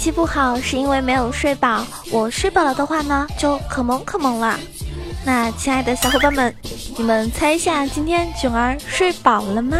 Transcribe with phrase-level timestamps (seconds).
[0.00, 4.58] 气不好是因为没有睡饱，我睡饱了的话呢，就可萌可萌了。
[5.26, 6.54] 那亲爱的小伙伴们，
[6.96, 9.76] 你们猜一下，今天囧儿睡饱了吗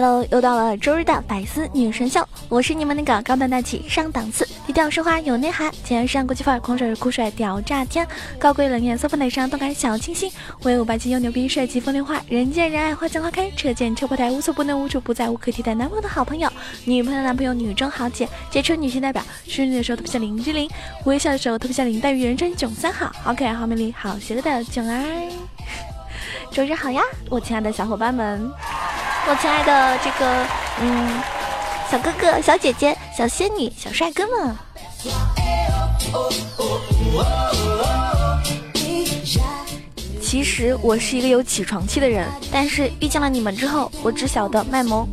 [0.00, 8.06] ？Hello，又到了周日的百思女神秀，我是你们那个高端大气上档次、低调奢华有内涵、简约时尚国际范儿、狂拽酷帅屌炸天、
[8.38, 10.30] 高贵冷艳色粉内伤动感小清新、
[10.62, 16.48] 威武霸气又牛逼、帅气风流话、人见人爱花见花开、车见车爆胎、无所不能、无处不在、无可替代、男朋友的好朋友、
[16.84, 20.70] 女朋友男朋友、女中豪杰、杰出女性代表、生日的时候特别像林志玲，
[21.06, 25.28] 微笑的时候特别像林黛玉，人称囧三好，好可爱、好美丽、好邪恶的囧儿。
[26.52, 28.48] 周日好呀，我亲爱的小伙伴们。
[29.30, 30.46] 我亲爱的这个，
[30.80, 31.20] 嗯，
[31.90, 34.56] 小哥哥、小姐姐、小仙女、小帅哥们，
[40.22, 45.06] 其实我是一个有起床气的人，但是遇见了你们之后，我只晓得卖萌。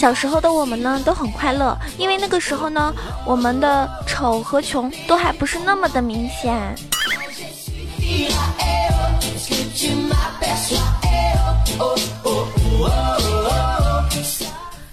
[0.00, 2.90] 小时候的我们呢，都很快乐，因为那个时候呢，
[3.26, 6.74] 我们的丑和穷都还不是那么的明显。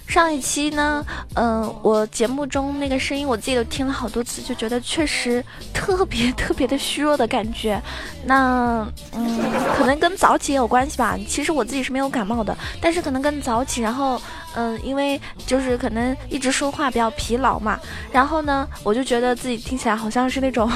[0.06, 1.04] 上一期呢，
[1.34, 5.42] 嗯，我节目中那个声音，我自己都听了好多次，就觉得确实
[5.72, 7.80] 特别特别的虚弱的感觉。
[8.24, 9.40] 那，嗯，
[9.76, 11.16] 可能跟早起也有关系吧。
[11.28, 14.20] 其实我自己是没有感冒的，但是可能跟早起，然后，
[14.54, 17.78] 嗯，因为就是可能一直说话比较疲劳嘛，
[18.10, 20.70] 然后呢，我就觉得自己听起来好像是那种。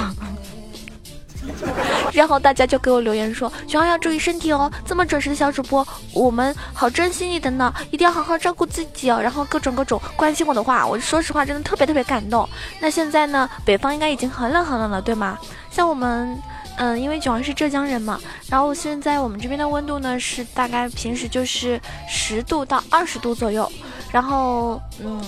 [2.12, 12.48] 然后大家就给我留言说：“囧儿要注意身体哦，这么准时的小主播，我们好珍惜你的呢，一定要好好照顾自己哦。”然后各种各种关心我的话，我说实话真的特别特别感动。
[12.78, 15.36] 那现在呢，北方应该已经很冷很冷了，对吗？
[15.68, 16.38] 像我们，
[16.82, 23.70] 嗯，因为九儿是浙江人嘛，然后现在我们这边的温度呢是大概平时就是十度到二十度左右，
[24.10, 25.22] 然后嗯，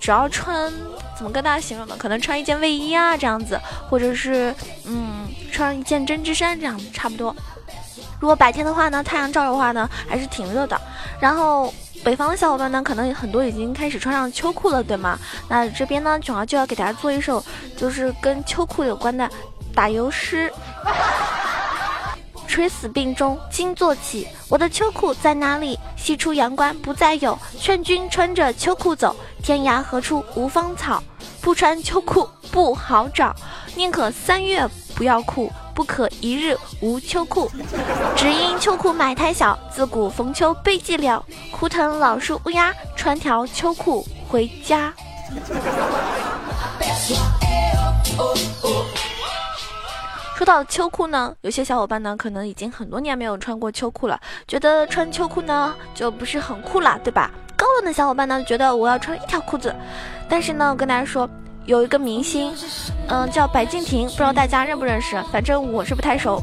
[0.00, 0.72] 只要穿
[1.14, 1.94] 怎么跟大家形容呢？
[1.98, 3.60] 可能穿一件卫衣啊这样子，
[3.90, 4.54] 或者是
[4.86, 5.28] 嗯。
[5.52, 7.32] 穿一件针织衫这样子差不多。
[8.18, 10.76] 如果白天的话呢，太阳照的话呢，还是挺热的。
[11.20, 11.72] 然后
[12.02, 15.16] 北方的小伙伴呢，可能很多已经开始穿上秋裤了，对吗？
[15.48, 17.40] 那这边呢，九儿就要给大家做一首
[17.76, 19.30] 就是跟秋裤有关的
[19.74, 20.52] 打油诗。
[22.46, 25.76] 垂死病中惊坐起，我的秋裤在哪里？
[25.96, 31.02] 西出阳关不再有，劝君穿着秋裤走，天涯何处无芳草？
[31.40, 33.34] 不穿秋裤不好找，
[33.74, 34.68] 宁可三月。
[34.94, 37.50] 不要裤，不可一日无秋裤。
[38.14, 41.20] 只因秋裤买太小，自古逢秋悲寂寥。
[41.50, 44.94] 枯藤老树乌鸦，穿条秋裤回家。
[50.36, 57.30] 说到秋裤呢，有些小伙伴呢，可能已经很多年没有穿过秋裤了，觉得穿秋裤呢就不是很酷啦，对吧？
[57.56, 59.74] 高冷的小伙伴呢，觉得我要穿一条裤子。
[60.28, 61.28] 但是呢，我跟大家说。
[61.66, 62.54] 有一个明星，
[63.08, 65.16] 嗯，叫白敬亭，不知道大家认不认识？
[65.32, 66.38] 反正我是不太熟。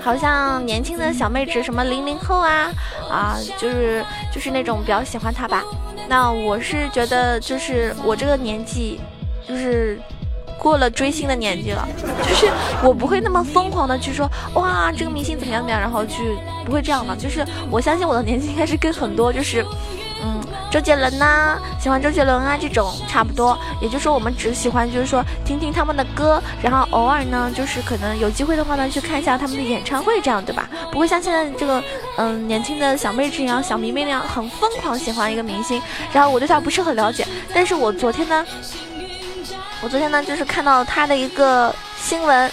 [0.00, 2.70] 好像年轻的小妹纸，什么零零后啊，
[3.10, 4.02] 啊，就是
[4.32, 5.62] 就是那种比较喜欢他吧。
[6.08, 8.98] 那我是觉得，就是我这个年纪，
[9.46, 10.00] 就是
[10.58, 11.88] 过了追星的年纪了，
[12.28, 12.46] 就是
[12.82, 17.16] 我不会那么疯狂的去说，哇，这个明星怎么样怎么样，然后去不会这样的。
[17.16, 19.64] 就是我相信我的年纪应该是跟很多就是。
[20.20, 23.56] 嗯，周杰伦呐，喜欢周杰伦啊，这种差不多。
[23.80, 30.68] 也就是说，我们只喜欢就是说听听他们的歌，然后偶尔呢，就是可能有机会的话呢，去看一下他们的演唱会，这样对吧？
[30.90, 31.80] 不会像现在这个
[32.16, 35.80] 嗯年轻的小妹纸一样、小迷妹那样很疯狂喜欢一个明星，
[36.12, 37.24] 然后我对他不是很了解。
[37.54, 38.44] 但是我昨天呢，
[39.82, 42.50] 我昨天呢就是看到他的一个新闻，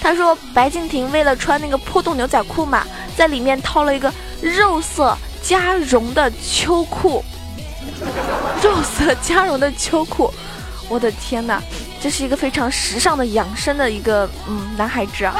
[0.00, 2.84] 他说白敬亭为了穿那个破洞牛仔裤嘛，
[3.16, 5.16] 在里面套了一个肉色。
[5.44, 7.22] 加绒的秋裤，
[8.62, 10.32] 肉色加绒的秋裤，
[10.88, 11.62] 我的天哪！
[12.00, 15.34] 这是一个非常时尚的养生的一个嗯男孩子啊，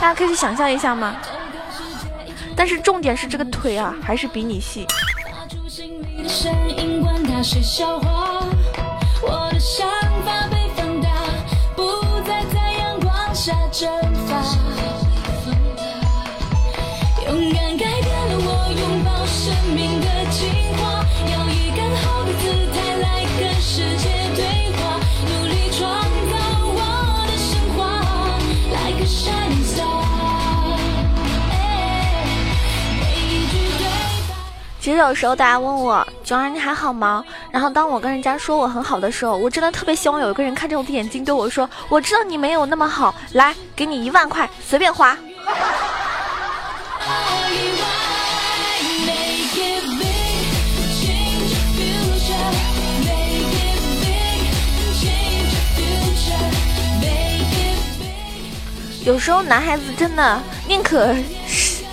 [0.00, 1.14] 大家可以想象一下吗？
[2.56, 4.86] 但是重点是这个腿啊，还是比你细。
[9.20, 9.86] 我的笑
[13.78, 13.88] 蒸
[14.26, 14.34] 发
[17.24, 22.42] 勇敢改变了我拥抱生命的情话，要以更好的姿
[22.74, 23.06] 态来
[23.38, 24.42] 跟世界对
[24.72, 24.98] 话。
[25.28, 25.78] 努力创
[26.28, 26.34] 造
[26.66, 27.78] 我的神话
[34.80, 37.24] 其实有时候大家问我，九儿你还好吗？
[37.50, 45.16] 然后当我跟人家说我很好的时候，我真的特别希望有一个人看着我的眼睛对我说：“我知道你没有那么好，来，给你一万块，随便花。”
[59.04, 61.14] 有时候男孩子真的宁可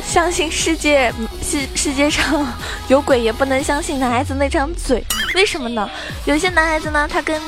[0.06, 1.13] 相信世界
[1.56, 2.46] 世世界上
[2.90, 5.02] 有鬼，也不能相信男孩子那张嘴。
[5.36, 5.90] 为什么呢？
[6.25, 7.42] 有些男孩子呢，他跟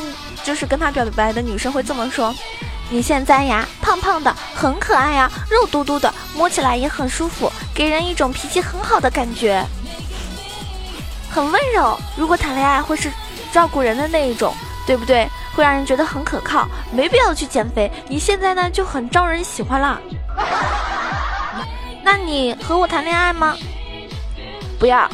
[0.45, 2.33] 就是跟他表白的女生会这么说
[2.89, 9.61] ：“你现在呀，胖胖的，很可爱呀，肉嘟嘟的，摸起来也很舒服，给人一种脾气很好的感觉，
[11.29, 11.99] 很温柔。
[12.15, 13.11] 如果谈恋爱会是
[13.51, 14.53] 照顾人的那一种，
[14.85, 17.91] 对不对？”会让人觉得很可靠，没必要去减肥。
[18.07, 19.99] 你现在呢就很招人喜欢啦。
[22.05, 23.57] 那你和我谈恋爱吗？
[24.79, 25.09] 不要。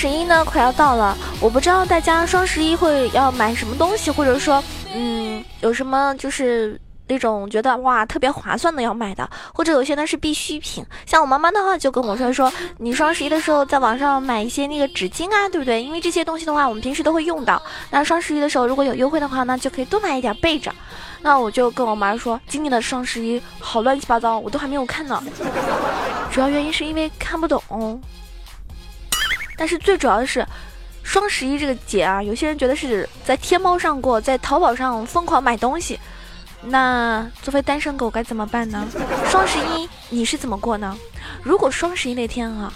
[0.00, 4.64] 十一呢，快要到了，我不知道大家双十一会要买什么东西，或者说，
[4.94, 10.82] 嗯，有什么就是那种觉得哇特别划算的要买的，或者有些呢是必需品。
[11.04, 15.84] 像我妈妈的话就跟我说说，你双十一的时候在网上买一些那个纸巾啊，对不对？
[15.84, 17.60] 因为这些东西的话，我们平时都会用到。
[17.90, 20.72] 那双十一的时候如果有优惠的话呢，就可以多买一点备着。
[21.20, 25.22] 那我就跟我妈说，今年的双十一好乱七八糟，我都还没有看呢。
[26.32, 27.62] 主要原因是因为看不懂。
[29.60, 30.42] 但是最主要的是，
[31.02, 36.00] 双十一这个节啊，有些人觉得是在天猫上过，在淘宝上疯狂买东西。
[36.62, 38.88] 那作为单身狗该怎么办呢？
[39.28, 40.96] 双十一你是怎么过呢？
[41.42, 42.72] 如果双十一那天啊。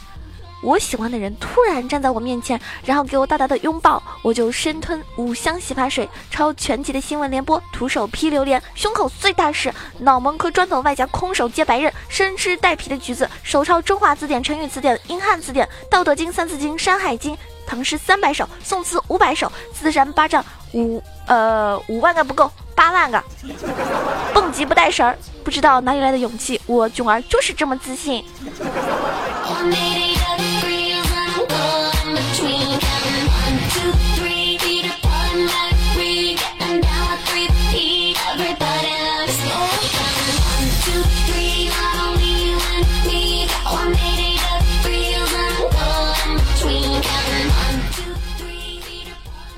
[0.65, 17.37] 我喜欢的人突然站在我面前，然后给我大大的拥抱，我就深吞五香洗发水，抄全集的新闻联播，徒手劈榴莲，胸口碎大石，脑门磕砖头，外加空手接白刃，生吃带皮的橘子，手抄中华字典、成语词典、英汉字典、道德经、三字经、山海经、
[17.67, 23.23] 唐诗三百首，宋词五百首，自然八丈五呃五万个不够，八万个，
[24.33, 25.15] 蹦极不带绳儿，
[25.45, 28.25] 不知道哪里来的勇气，我囧儿就是这么自信。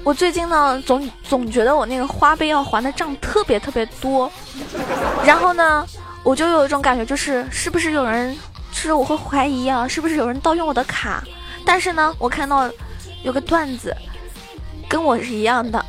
[0.06, 4.30] 我最近呢，总总觉得我那个花呗要还的账特别特别多，
[5.24, 5.84] 然后呢，
[6.22, 8.32] 我就有一种感觉，就是是不是有人，
[8.70, 11.24] 就是我会怀疑啊，是不是有人盗用我的卡？
[11.64, 12.70] 但是呢，我看到
[13.24, 13.92] 有个段子，
[14.88, 15.84] 跟我是一样的，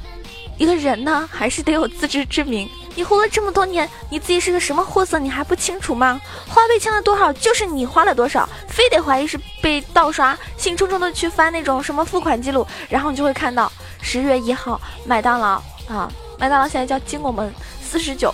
[0.57, 2.67] 一个人呢，还是得有自知之明。
[2.97, 6.19] 你活了这么多年，你自己是个什么货色，你还不清楚吗？
[6.49, 18.33] 花呗欠了多少，就是你花了多少，非得怀疑是被盗刷，兴冲冲的去翻那种什么付款记录，然后你就会看到十月一号麦当劳啊，麦当劳现在叫金拱门四十九，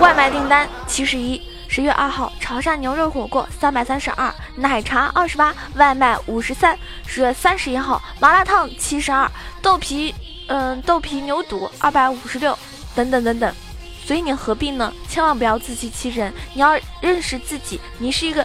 [0.00, 1.38] 外卖订单七十一。
[1.68, 6.76] 十月二号潮汕牛肉火锅三百三十二，奶茶二十八，外卖五十三。
[7.06, 9.30] 十月三十一号麻辣烫七十二，
[9.60, 10.14] 豆皮
[10.48, 12.58] 嗯豆皮牛肚二百五十六，
[12.94, 13.54] 等等等等。
[14.10, 14.92] 所以你何必呢？
[15.08, 18.44] 千万不要自欺欺人，你要认识自己，你是一个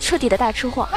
[0.00, 0.88] 彻底的大吃货。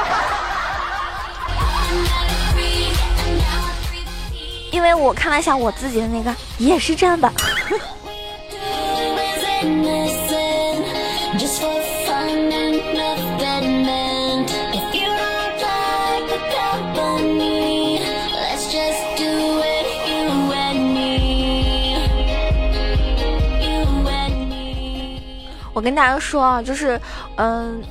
[4.72, 7.30] 因为我看了一下我自己的那个，也是这样的。
[25.80, 27.00] 我跟大家说啊，就是，
[27.36, 27.82] 嗯。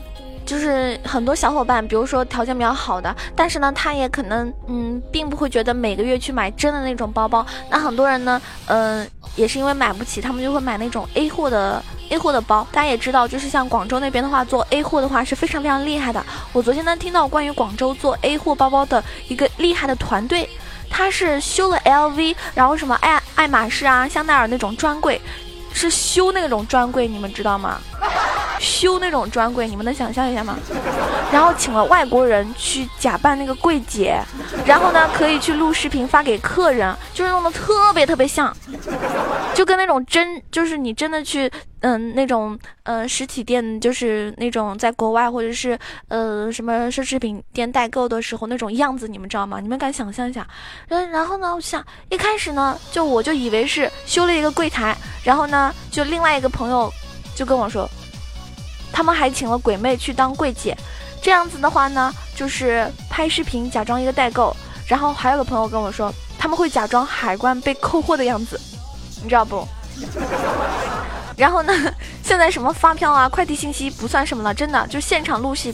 [0.45, 7.45] 就是很多小伙伴，比如说条件比较好的，但是呢，他也可能嗯，并不会觉得每个月去买真的那种包包。
[7.69, 12.67] 那很多人呢，嗯，也是因为买不起，他们就会买那种 A 货的 A 货的包。
[12.71, 16.25] 大家也知道，就是像广州那边的话，做 A 货的话是非常非常厉害的。
[16.51, 20.49] 我昨天呢，听到关于广州做 A 货包包的一个厉害的团队，
[20.89, 25.21] 他是修了 LV，然后什么爱爱马仕啊、香奈儿那种专柜，
[25.79, 27.79] 是修那种专柜，你们知道吗？
[28.59, 30.57] 修那种专柜，你们能想象一下吗？
[31.31, 34.21] 然后请了外国人去假扮那个柜姐，
[34.65, 38.55] 然后呢可以去录视频发给客人，就是弄得特别特别像，
[39.53, 41.49] 就跟那种真，就是你真的去，
[41.81, 45.77] 嗯，那种呃实体店，就是那种在国外或者是
[46.09, 49.59] 呃什么奢侈品店代购的时候那种样子，你们知道吗？
[49.61, 50.45] 你们敢想象一下？
[50.89, 56.91] 嗯，然后呢，我想一开始呢，就我就以为是修了一个柜台，然后呢，就另外一个朋友
[57.35, 57.89] 就跟我说。
[58.91, 60.77] 他们还请了鬼妹去当柜姐，
[61.21, 64.55] 这样子的话呢，就是拍视频假装一个代购。
[64.87, 68.59] 然后还有个朋友跟我说，他们会假装海关被扣货的样子，
[69.21, 69.67] 你知道不？
[71.37, 71.73] 然后呢，
[72.23, 75.73] 现在什么发票啊、快递信息不算什么了，真的就现场录视，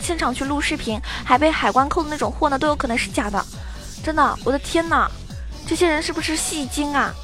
[0.00, 3.42] 现场去录视频还被海关扣的那种货呢，都有可能是假的。
[4.04, 5.10] 真的，我的天哪，
[5.66, 7.14] 这些人是不是戏精啊？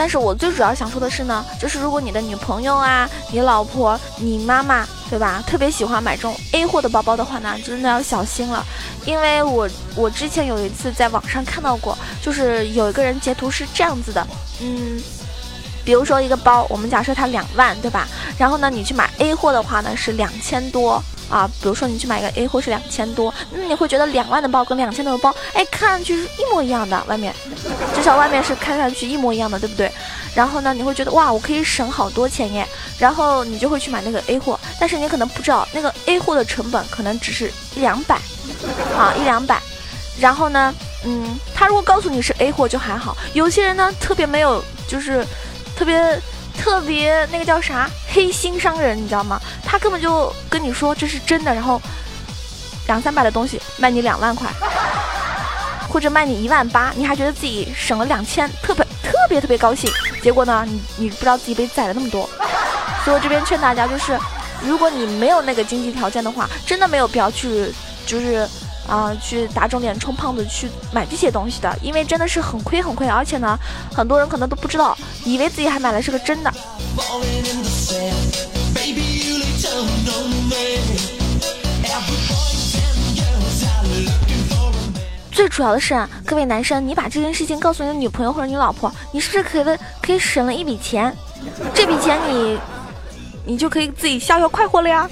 [0.00, 8.64] 但是我最主要想说的是呢，就是如果你的女朋友啊、你老婆、你妈妈，对吧，特别喜欢买这种 A 货的包包的话呢，真的要小心了，
[9.04, 14.26] 因为我我之前有一次在网上看到过，就是有一个人截图是这样子的，
[14.62, 14.98] 嗯，
[15.84, 18.08] 比如说一个包，我们假设它两万，对吧？
[18.38, 21.04] 然后呢，你去买 A 货的话呢是两千多。
[21.30, 27.32] 啊，比如说你去买一个 A 货是两千多，那你会觉得两万的包跟两千多的包，哎，看上去是一模一样的，外面，
[27.94, 29.90] 至少外面是看上去一模一样的，对不对？
[30.34, 32.66] 然后呢，你会觉得哇，我可以省好多钱耶，
[32.98, 38.16] 然后你就会去买那个 A 货，但是你可能不知道那个 A 货的成本可能只是一两百，
[38.96, 39.62] 啊，一两百，
[40.18, 45.24] 然后呢，嗯，他如果告诉你是 A 货就还好，有些人呢特别没有，就是
[45.76, 46.20] 特别。
[46.58, 49.40] 特别那个叫啥黑心商人，你知道吗？
[49.80, 51.80] 根本就跟你说这是真的，然后
[52.86, 54.48] 两三百的东西卖你两万块，
[55.88, 59.90] 或者卖你一万八，你还觉得自己省了两千，特别特别特别高兴。
[60.22, 62.28] 结果呢，你你不知道自己被宰了那么多。
[63.04, 64.18] 所以我这边劝大家就是，
[64.62, 67.72] 如果你没有那个经济条件的话，真的没有必要去，
[68.06, 68.46] 就是。
[68.88, 73.56] 啊，去打肿脸充胖子去买这些东西的，因为真的是很亏很亏，而且呢，
[73.94, 76.52] 很多人可能都不知道，以为自己还买的是个真的。
[85.32, 91.16] 最主要的是，各位男生，你把这件事情告诉你的女朋友或者你老婆，你是不是可以可以省了一笔钱？
[91.74, 92.58] 这笔钱你。
[93.46, 95.08] 你就可以自己逍遥快活了呀，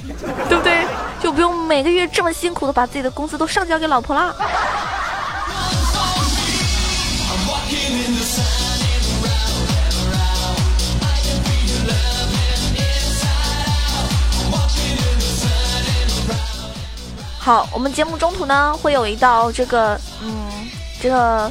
[0.49, 0.85] 对不对？
[1.19, 4.33] 就不用每个月这么辛苦的把自己的工资都上交给老婆啦。
[17.49, 20.69] 好，我们节目中途呢会有一道这个嗯
[21.01, 21.51] 这个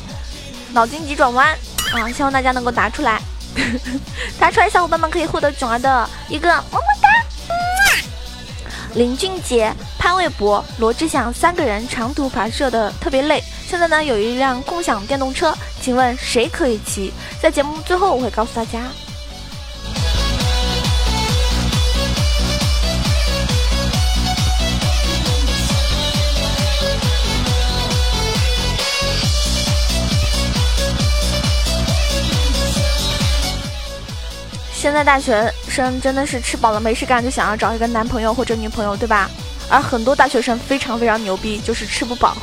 [0.72, 1.58] 脑筋急转弯
[1.96, 3.20] 啊，希望大家能够答出来。
[4.38, 7.10] 答出来，小伙伴们可以获得囧儿的一个么么哒。
[8.94, 15.52] 林俊杰、潘玮柏、罗志祥三个人长途跋涉的特别累，现在呢有一辆共享电动车，
[15.82, 17.12] 请问谁可以骑？
[17.42, 18.84] 在节目最后我会告诉大家。
[34.88, 39.30] 现在大学生真的是吃饱了没事干，就想要找一个男朋友或者女朋友，对吧？
[39.70, 42.38] 而很多大学生非常非常牛逼，就是吃不饱。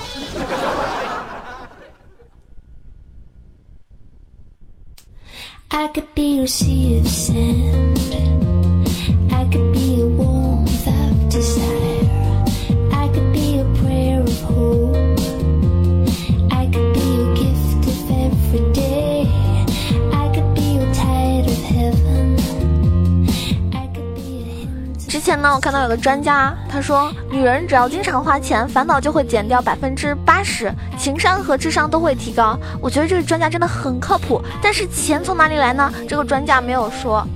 [25.45, 32.59] 呢，我看到有个专家，他说女人只要经常花钱，烦恼就会减掉百分之八十，情商和智商都会提高。
[32.81, 35.93] 我觉得这个专家真的很靠谱，但是钱从哪里来呢？
[36.09, 37.27] 这个专家没有说。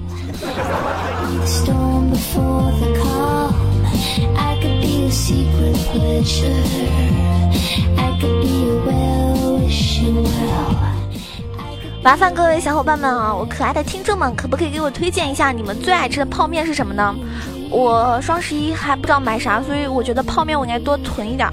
[12.03, 17.15] 麻烦各位小伙伴们啊，我可爱的听众们，可不可以给我推荐一下你们最爱吃的泡面是什么呢？
[17.71, 21.49] 我双十一还不知道买啥，所以我觉得泡面我应该多囤一点。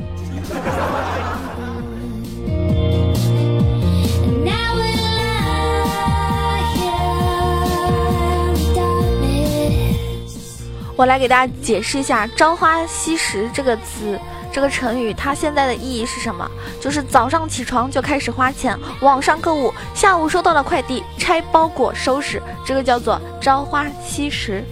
[10.97, 14.17] 我来给大家解释一下“朝花夕拾”这个词，
[14.49, 16.49] 这个成语它现在的意义是什么？
[16.79, 24.63] 就是早上起床就开始花钱，网上购物，下午收到了快递，拆包裹收拾，这个叫做“朝花夕拾”。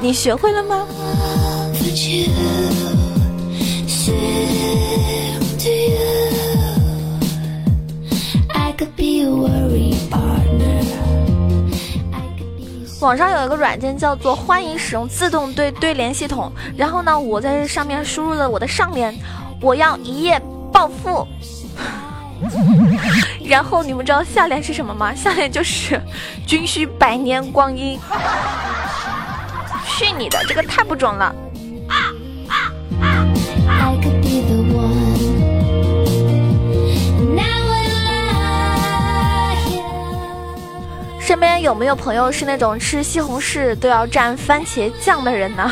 [0.00, 0.86] 你学会了吗？
[13.00, 19.14] 网上有一个软件叫做“欢迎使用自动对对联系统”，然后呢，我在这上面输入了我的上联，
[19.62, 20.40] 我要一夜
[20.72, 21.26] 暴富。
[23.46, 25.14] 然后你们知道下联是什么吗？
[25.14, 26.00] 下联就是
[26.46, 27.98] 君需百年光阴。
[29.98, 31.34] 去你的，这个太不准了。
[41.20, 45.68] 身边有没有朋友是那种吃西红柿都要蘸番茄酱的人呢？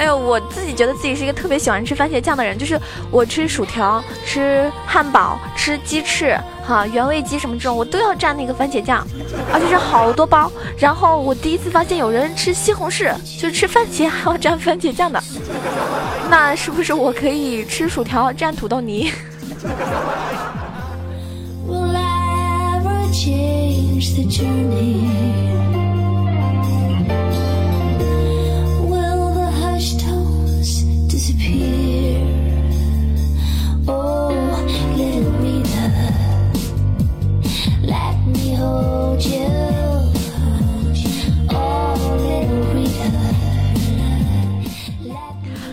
[0.00, 2.80] 哎呦，我自己觉得自己是一个特别喜欢吃番茄酱的人，就是
[3.10, 6.34] 我吃薯条、吃汉堡、吃鸡翅、
[6.66, 9.06] 哈原味鸡什么这种，我都要蘸那个番茄酱，
[9.52, 10.50] 而且是好多包。
[10.78, 15.22] 然后我第一次发现有人吃西红柿就吃番茄还要蘸番茄酱的，
[16.30, 19.12] 那是不是我可以吃薯条蘸土豆泥
[23.12, 25.79] ？change the journey.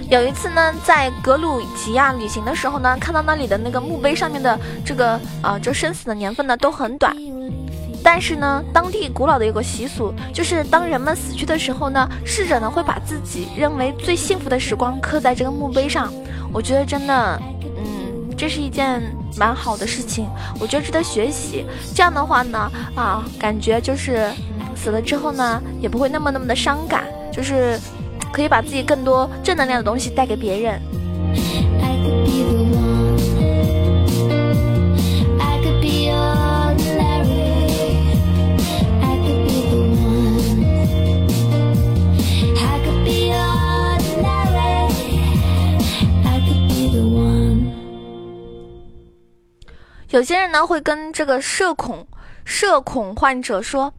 [0.10, 7.13] 有一次呢，在格鲁吉亚旅行的时候呢，看到那里的那个墓碑上面的这个啊，这生死的年份呢都很短。
[8.02, 16.13] 但是呢，当地古老的有个习俗，就是当人们死去的时候呢，逝者呢会把自己认为最幸福的时光刻在这个墓碑上。
[16.54, 17.41] 我觉得真的，
[17.76, 19.04] 嗯，这是一件
[19.38, 20.26] 蛮好的事情，
[20.58, 21.65] 我觉得值得学习。
[21.93, 24.32] 这样的话呢，啊，感觉就是
[24.74, 27.78] 死了之后呢，也不会那么那么的伤感，就是
[28.32, 30.82] 可以把自己更多正能量的东西带给别人。
[50.18, 52.08] 有些人呢会跟这个社恐、
[52.44, 53.94] 社恐患者说：“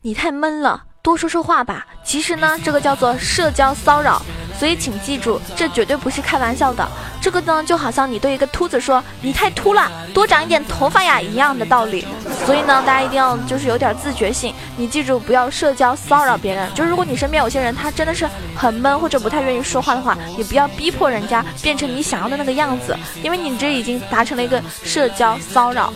[0.00, 4.20] 你太闷了，多说说话吧。”其实呢，这个叫做社交骚扰。
[4.58, 6.88] 所以请记住，这绝对不是开玩笑的。
[7.20, 12.06] 这个呢，就好像你对一个秃子说“你太秃了，多长一点头发呀”一样的道理。
[12.46, 14.54] 所以呢，大家一定要就是有点自觉性。
[14.76, 16.72] 你记住，不要社交骚扰别人。
[16.72, 25.92] 就是如果你身边有些人他真的是很闷或者不太愿意说话的话，也不要逼迫人家变成你想要的那个样子，因为你这已经达成了一个社交骚扰。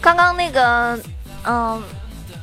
[0.00, 0.98] 刚刚那个，
[1.44, 1.82] 嗯，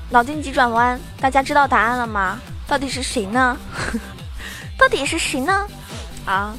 [0.10, 2.40] 脑筋急转弯，大家知道答案了吗？
[2.68, 3.58] 到底是谁呢？
[4.78, 5.68] 到底是谁呢？
[6.26, 6.54] 啊，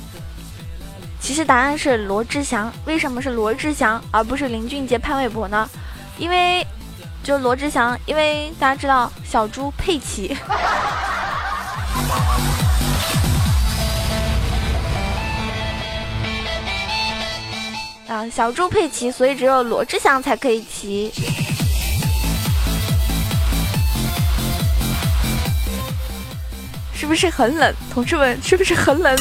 [1.20, 2.72] 其实答案是罗志祥。
[2.85, 5.68] 为什么是罗志祥而不是林俊杰、潘玮柏呢？
[6.18, 6.66] 因为，
[7.22, 10.37] 就罗志祥，因为大家知道小猪佩奇。
[18.31, 21.12] 小猪佩奇，所以只有罗志祥才可以骑。
[26.94, 28.40] 是不是很冷，同志们？
[28.42, 29.16] 是不是很冷？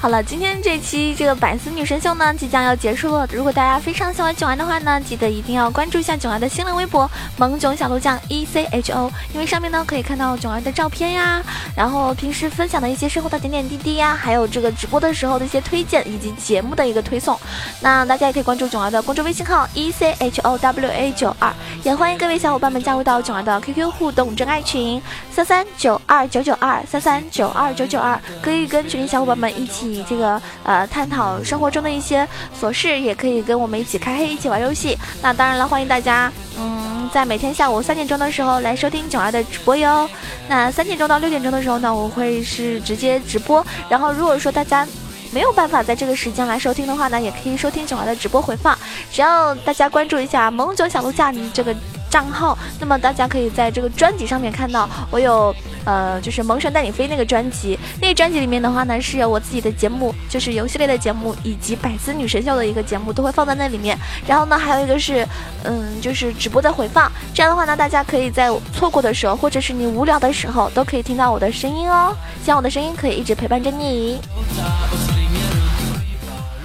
[0.00, 3.28] 好了，今天这期这个百思女神秀呢，即将要结束了。
[3.34, 11.42] 如果大家非常喜欢囧儿的话呢，记得一定要关注一下囧儿的新浪微博“萌囧小鹿酱 E C H O”，因为上面呢可以看到囧儿的照片呀，
[11.76, 17.38] 然后平时分享的一些生活的点点滴滴呀，还有这个直播的时候的一些推荐以及节目的一个推送。
[17.82, 29.89] 那大家也可以关注囧儿的公众微信号 E C H O W A 九二，也欢迎各位小伙伴们加入到囧儿的 QQ 互动真爱群三三九二九九二三三九二九九二，可以跟群里小伙伴们一起。
[29.90, 32.26] 以这个呃探讨生活中的一些
[32.60, 34.96] 琐事，也可以跟我们一起开黑，一起玩游戏。
[35.20, 40.08] 那当然了，欢迎大家嗯，在每天下午三点钟的时候来收听囧儿的直播哟。
[40.48, 43.64] 那三点钟到六点钟的时候呢，我会是直接直播。
[43.88, 44.86] 然后如果说大家
[45.32, 48.76] 没有办法在这个时间来收听的话呢，也可以收听囧儿的直播回放。
[49.12, 51.74] 只要大家关注一下“萌囧小鹿酱”这个
[52.10, 55.54] 账号，那么大家可以在这个专辑上面看到我有。
[55.86, 63.98] 呃，就是《萌神带你飞》那个专辑，那个专辑里面的话呢，是有我自己的节目，就是游戏类的节目，以及百思女神秀的一个节目，都会放在那里面。
[64.26, 65.26] 然后呢，还有一个是，
[65.64, 67.10] 嗯，就是直播的回放。
[67.32, 72.14] 这样的话呢，大家可以在错过的时候，或者是你无聊的时候，都可以听到我的声音哦。
[72.44, 74.20] 希望我的声音可以一直陪伴着你。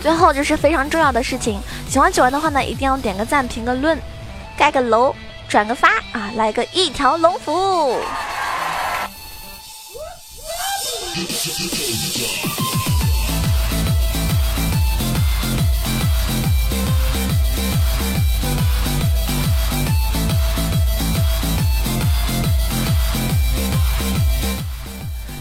[0.01, 3.97] 最后就是非常重要的事情，喜欢九儿的话呢，一定要点个赞、评个论、
[4.57, 5.15] 盖个楼、
[5.47, 7.53] 转个发啊，来个一条龙服
[7.89, 8.01] 务。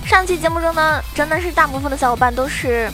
[0.06, 2.90] 上期节目中呢，真的是大部分的小伙伴都是，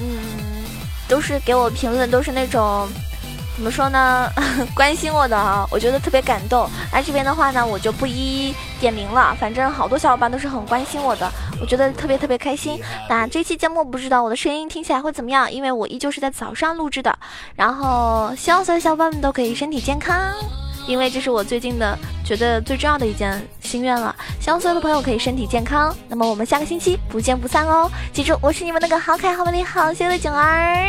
[0.00, 0.64] 嗯，
[1.06, 2.88] 都是给我评论，都是那种。
[3.56, 4.28] 怎么说呢？
[4.74, 6.68] 关心我的啊，我觉得特别感动。
[6.92, 9.34] 而这边的话呢，我就不一一点名了。
[9.38, 12.80] 反正好多小伙伴都是很关心我的，我觉得特别特别开心。
[13.08, 15.50] 那这期节目不知道我的声音听起来会怎么样？
[15.50, 17.16] 因为我依旧是在早上录制的。
[17.54, 20.34] 然后希望所有小伙伴们都可以身体健康，
[20.88, 24.14] 因为这是我最近的觉得最重要的一件心愿了。
[24.40, 25.94] 希望所有的朋友可以身体健康。
[26.08, 27.88] 那么我们下个星期不见不散哦！
[28.12, 30.88] 记住，我是你们那个好可爱、好美丽、好秀的囧儿。